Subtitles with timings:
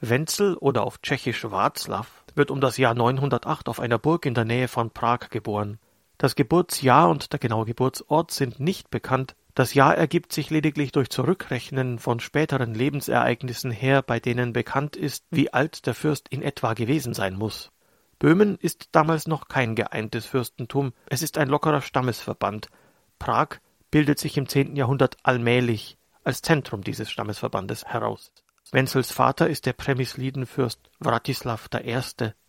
[0.00, 2.06] Wenzel oder auf Tschechisch Václav
[2.36, 5.78] wird um das Jahr 908 auf einer Burg in der Nähe von Prag geboren.
[6.18, 11.10] Das Geburtsjahr und der genaue Geburtsort sind nicht bekannt, das Jahr ergibt sich lediglich durch
[11.10, 16.74] Zurückrechnen von späteren Lebensereignissen her, bei denen bekannt ist, wie alt der Fürst in etwa
[16.74, 17.72] gewesen sein muss.
[18.20, 22.68] Böhmen ist damals noch kein geeintes Fürstentum, es ist ein lockerer Stammesverband.
[23.18, 23.56] Prag
[23.90, 28.32] bildet sich im zehnten Jahrhundert allmählich als Zentrum dieses Stammesverbandes heraus.
[28.70, 32.00] Wenzels Vater ist der Přemyslidenfürst Wratislav I.,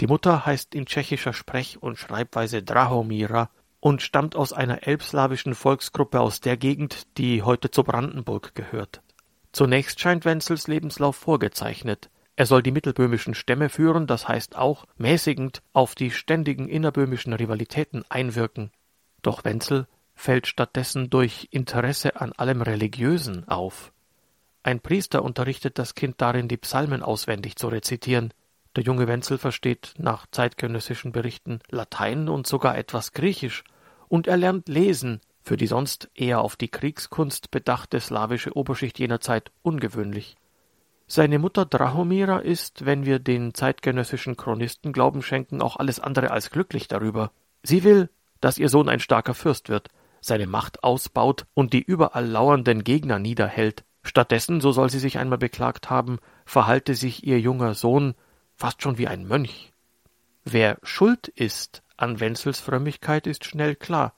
[0.00, 6.20] die Mutter heißt in tschechischer Sprech- und Schreibweise Drahomira und stammt aus einer elbslawischen Volksgruppe
[6.20, 9.02] aus der Gegend, die heute zu Brandenburg gehört.
[9.52, 12.08] Zunächst scheint Wenzels Lebenslauf vorgezeichnet.
[12.34, 18.04] Er soll die mittelböhmischen Stämme führen, das heißt auch mäßigend auf die ständigen innerböhmischen Rivalitäten
[18.08, 18.70] einwirken.
[19.20, 23.92] Doch Wenzel fällt stattdessen durch Interesse an allem Religiösen auf.
[24.66, 28.34] Ein Priester unterrichtet das Kind darin, die Psalmen auswendig zu rezitieren.
[28.74, 33.62] Der junge Wenzel versteht nach zeitgenössischen Berichten Latein und sogar etwas Griechisch
[34.08, 39.20] und er lernt lesen, für die sonst eher auf die Kriegskunst bedachte slawische Oberschicht jener
[39.20, 40.34] Zeit ungewöhnlich.
[41.06, 46.50] Seine Mutter Drahomira ist, wenn wir den zeitgenössischen Chronisten Glauben schenken, auch alles andere als
[46.50, 47.30] glücklich darüber.
[47.62, 52.26] Sie will, dass ihr Sohn ein starker Fürst wird, seine Macht ausbaut und die überall
[52.26, 53.84] lauernden Gegner niederhält.
[54.06, 58.14] Stattdessen, so soll sie sich einmal beklagt haben, verhalte sich ihr junger Sohn
[58.54, 59.72] fast schon wie ein Mönch.
[60.44, 64.14] Wer schuld ist an Wenzels Frömmigkeit ist schnell klar.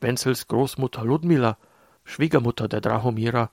[0.00, 1.58] Wenzels Großmutter Ludmila,
[2.04, 3.50] Schwiegermutter der Drahomira,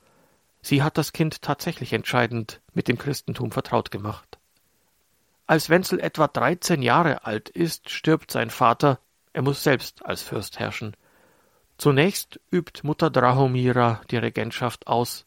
[0.62, 4.40] sie hat das Kind tatsächlich entscheidend mit dem Christentum vertraut gemacht.
[5.48, 9.00] Als Wenzel etwa dreizehn Jahre alt ist, stirbt sein Vater,
[9.34, 10.96] er muss selbst als Fürst herrschen.
[11.78, 15.27] Zunächst übt Mutter Drahomira die Regentschaft aus.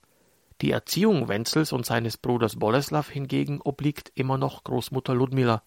[0.61, 5.63] Die Erziehung Wenzels und seines Bruders Boleslav hingegen obliegt immer noch Großmutter Ludmila.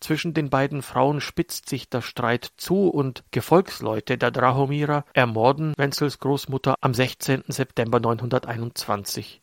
[0.00, 6.18] Zwischen den beiden Frauen spitzt sich der Streit zu und Gefolgsleute der Drahomira ermorden Wenzels
[6.18, 7.44] Großmutter am 16.
[7.46, 9.40] September 921.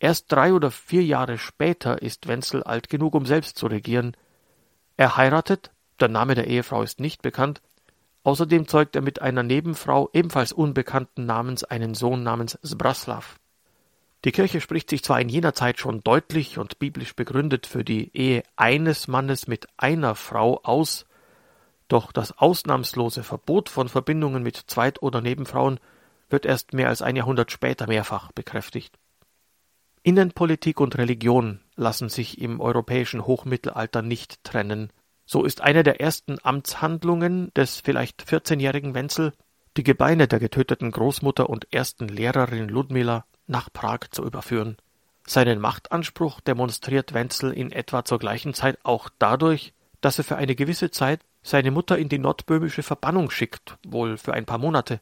[0.00, 4.16] Erst drei oder vier Jahre später ist Wenzel alt genug, um selbst zu regieren.
[4.96, 7.62] Er heiratet, der Name der Ehefrau ist nicht bekannt,
[8.24, 13.38] außerdem zeugt er mit einer Nebenfrau ebenfalls unbekannten Namens einen Sohn namens Sbraslav.
[14.24, 18.16] Die Kirche spricht sich zwar in jener Zeit schon deutlich und biblisch begründet für die
[18.16, 21.06] Ehe eines Mannes mit einer Frau aus,
[21.86, 25.78] doch das ausnahmslose Verbot von Verbindungen mit Zweit- oder Nebenfrauen
[26.28, 28.98] wird erst mehr als ein Jahrhundert später mehrfach bekräftigt.
[30.02, 34.92] Innenpolitik und Religion lassen sich im europäischen Hochmittelalter nicht trennen.
[35.26, 39.32] So ist eine der ersten Amtshandlungen des vielleicht 14-jährigen Wenzel,
[39.76, 44.76] die Gebeine der getöteten Großmutter und ersten Lehrerin Ludmila nach Prag zu überführen.
[45.26, 50.54] Seinen Machtanspruch demonstriert Wenzel in etwa zur gleichen Zeit auch dadurch, dass er für eine
[50.54, 55.00] gewisse Zeit seine Mutter in die nordböhmische Verbannung schickt, wohl für ein paar Monate.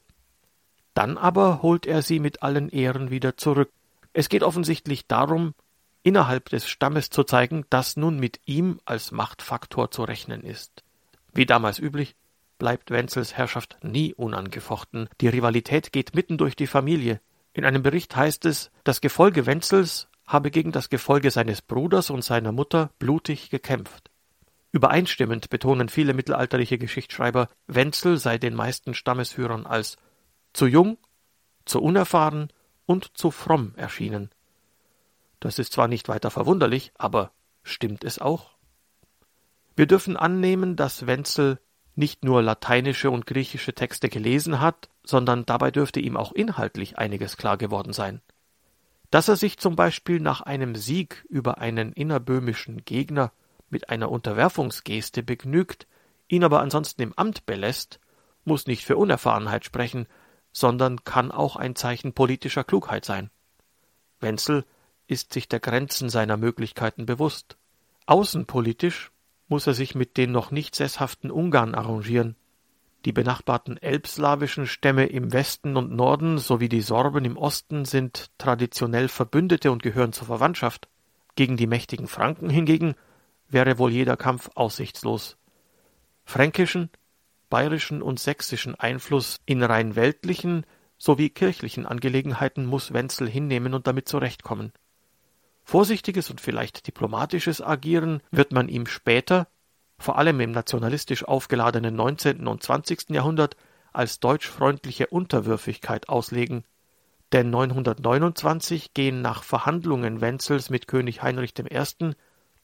[0.95, 3.71] Dann aber holt er sie mit allen Ehren wieder zurück.
[4.13, 5.55] Es geht offensichtlich darum,
[6.03, 10.85] innerhalb des Stammes zu zeigen, dass nun mit ihm als Machtfaktor zu rechnen ist.
[11.35, 12.17] Wie damals üblich,
[12.59, 15.09] bleibt Wenzels Herrschaft nie unangefochten.
[15.21, 17.21] Die Rivalität geht mitten durch die Familie.
[17.57, 22.23] In einem Bericht heißt es, das Gefolge Wenzels habe gegen das Gefolge seines Bruders und
[22.23, 24.11] seiner Mutter blutig gekämpft.
[24.73, 29.97] Übereinstimmend betonen viele mittelalterliche Geschichtsschreiber, Wenzel sei den meisten Stammesführern als
[30.53, 30.99] zu jung,
[31.65, 32.53] zu unerfahren
[32.85, 34.29] und zu fromm erschienen.
[35.41, 38.51] Das ist zwar nicht weiter verwunderlich, aber stimmt es auch?
[39.77, 41.59] Wir dürfen annehmen, dass Wenzel
[41.95, 47.37] nicht nur lateinische und griechische Texte gelesen hat, sondern dabei dürfte ihm auch inhaltlich einiges
[47.37, 48.21] klar geworden sein.
[49.11, 53.33] Dass er sich zum Beispiel nach einem Sieg über einen innerböhmischen Gegner
[53.71, 55.87] mit einer Unterwerfungsgeste begnügt,
[56.29, 58.01] ihn aber ansonsten im Amt belässt,
[58.45, 60.07] muss nicht für Unerfahrenheit sprechen,
[60.53, 63.31] sondern kann auch ein Zeichen politischer Klugheit sein.
[64.21, 64.65] Wenzel
[65.07, 67.57] ist sich der Grenzen seiner Möglichkeiten bewusst.
[68.07, 69.13] Außenpolitisch
[69.49, 72.35] muss er sich mit den noch nicht sesshaften Ungarn arrangieren.
[73.07, 79.07] Die benachbarten elbslawischen Stämme im Westen und Norden sowie die Sorben im Osten sind traditionell
[79.07, 80.89] Verbündete und gehören zur Verwandtschaft.
[81.37, 82.97] Gegen die mächtigen Franken hingegen
[83.49, 85.37] wäre wohl jeder Kampf aussichtslos.
[86.25, 86.91] Fränkischen,
[87.49, 90.67] bayerischen und sächsischen Einfluss in rein weltlichen
[90.99, 94.73] sowie kirchlichen Angelegenheiten muss Wenzel hinnehmen und damit zurechtkommen.
[95.63, 99.47] Vorsichtiges und vielleicht diplomatisches Agieren wird man ihm später,
[99.99, 102.47] vor allem im nationalistisch aufgeladenen 19.
[102.47, 103.11] und 20.
[103.11, 103.57] Jahrhundert,
[103.93, 106.65] als deutschfreundliche Unterwürfigkeit auslegen.
[107.33, 112.13] Denn 929 gehen nach Verhandlungen Wenzels mit König Heinrich I.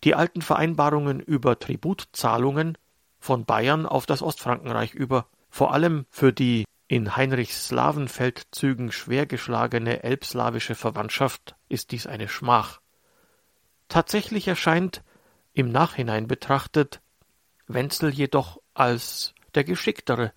[0.05, 2.77] die alten Vereinbarungen über Tributzahlungen
[3.19, 10.03] von Bayern auf das Ostfrankenreich über, vor allem für die in Heinrichs Slawenfeldzügen schwer geschlagene
[10.03, 12.81] elbslawische Verwandtschaft ist dies eine Schmach.
[13.89, 15.03] Tatsächlich erscheint,
[15.55, 17.01] im Nachhinein betrachtet,
[17.75, 20.33] Wenzel jedoch als der Geschicktere.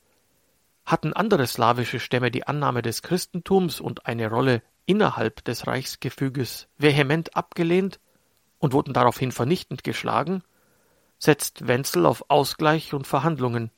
[0.85, 7.35] Hatten andere slawische Stämme die Annahme des Christentums und eine Rolle innerhalb des Reichsgefüges vehement
[7.35, 7.99] abgelehnt
[8.59, 10.43] und wurden daraufhin vernichtend geschlagen,
[11.17, 13.71] setzt Wenzel auf Ausgleich und Verhandlungen.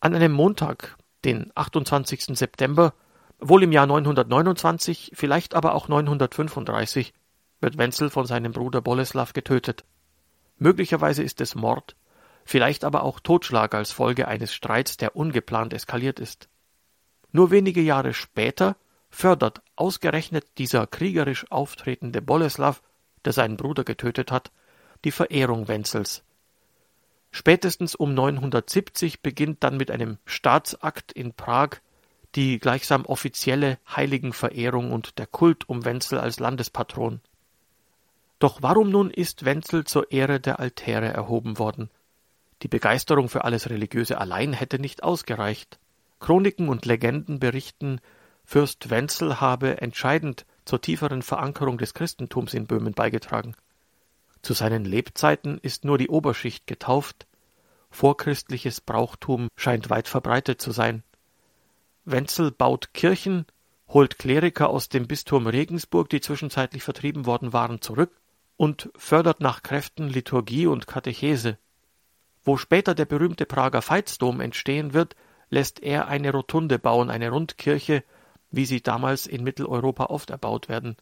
[0.00, 2.36] An einem Montag, den 28.
[2.36, 2.94] September,
[3.38, 7.14] wohl im Jahr 929, vielleicht aber auch 935,
[7.60, 9.84] wird Wenzel von seinem Bruder Boleslaw getötet.
[10.58, 11.96] Möglicherweise ist es Mord,
[12.46, 16.48] vielleicht aber auch Totschlag als Folge eines Streits, der ungeplant eskaliert ist.
[17.32, 18.76] Nur wenige Jahre später
[19.10, 22.76] fördert ausgerechnet dieser kriegerisch auftretende Boleslaw,
[23.24, 24.52] der seinen Bruder getötet hat,
[25.04, 26.22] die Verehrung Wenzels.
[27.32, 31.80] Spätestens um 970 beginnt dann mit einem Staatsakt in Prag
[32.34, 37.20] die gleichsam offizielle Heiligenverehrung und der Kult um Wenzel als Landespatron.
[38.38, 41.90] Doch warum nun ist Wenzel zur Ehre der Altäre erhoben worden?
[42.66, 45.78] Die Begeisterung für alles Religiöse allein hätte nicht ausgereicht.
[46.18, 48.00] Chroniken und Legenden berichten,
[48.44, 53.54] Fürst Wenzel habe entscheidend zur tieferen Verankerung des Christentums in Böhmen beigetragen.
[54.42, 57.28] Zu seinen Lebzeiten ist nur die Oberschicht getauft,
[57.92, 61.04] vorchristliches Brauchtum scheint weit verbreitet zu sein.
[62.04, 63.46] Wenzel baut Kirchen,
[63.86, 68.10] holt Kleriker aus dem Bistum Regensburg, die zwischenzeitlich vertrieben worden waren, zurück
[68.56, 71.58] und fördert nach Kräften Liturgie und Katechese.
[72.46, 75.16] Wo später der berühmte Prager Veitsdom entstehen wird,
[75.50, 78.04] lässt er eine Rotunde bauen, eine Rundkirche,
[78.52, 80.96] wie sie damals in Mitteleuropa oft erbaut werden.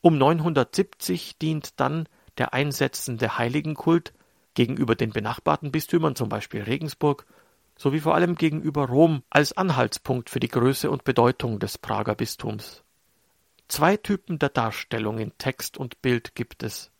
[0.00, 2.08] Um 970 dient dann
[2.38, 4.14] der einsetzende Heiligenkult
[4.54, 7.26] gegenüber den benachbarten Bistümern, zum Beispiel Regensburg,
[7.76, 12.84] sowie vor allem gegenüber Rom als Anhaltspunkt für die Größe und Bedeutung des Prager Bistums.
[13.68, 16.90] Zwei Typen der Darstellung in Text und Bild gibt es.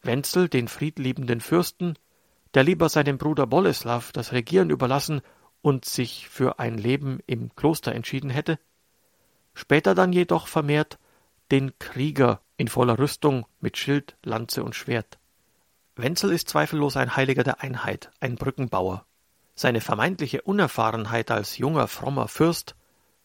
[0.00, 1.98] Wenzel, den friedliebenden Fürsten,
[2.54, 5.22] der lieber seinem Bruder Boleslaw das Regieren überlassen
[5.62, 8.58] und sich für ein Leben im Kloster entschieden hätte,
[9.54, 10.98] später dann jedoch vermehrt
[11.50, 15.18] den Krieger in voller Rüstung mit Schild, Lanze und Schwert.
[15.96, 19.04] Wenzel ist zweifellos ein Heiliger der Einheit, ein Brückenbauer.
[19.54, 22.76] Seine vermeintliche Unerfahrenheit als junger, frommer Fürst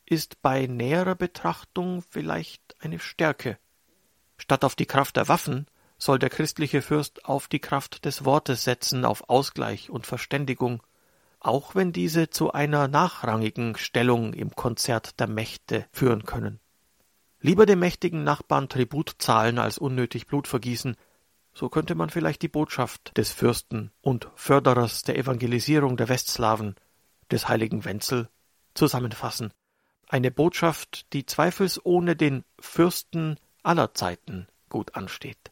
[0.06, 3.57] ist bei näherer Betrachtung vielleicht eine Stärke.
[4.38, 5.68] Statt auf die Kraft der Waffen
[5.98, 10.84] soll der christliche Fürst auf die Kraft des Wortes setzen, auf Ausgleich und Verständigung,
[11.40, 16.60] auch wenn diese zu einer nachrangigen Stellung im Konzert der Mächte führen können.
[17.40, 20.96] Lieber dem mächtigen Nachbarn Tribut zahlen, als unnötig Blut vergießen,
[21.54, 26.76] so könnte man vielleicht die Botschaft des Fürsten und Förderers der Evangelisierung der Westslawen,
[27.32, 28.30] des heiligen Wenzel,
[28.74, 29.54] zusammenfassen.
[30.08, 35.52] Eine Botschaft, die zweifelsohne den Fürsten aller Zeiten gut ansteht.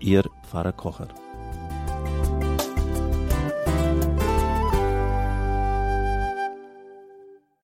[0.00, 1.08] Ihr Pfarrer Kocher.